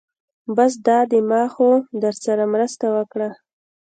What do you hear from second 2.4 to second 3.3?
مرسته وکړه.